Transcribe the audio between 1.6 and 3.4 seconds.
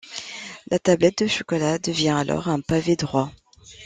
devient alors un pavé droit.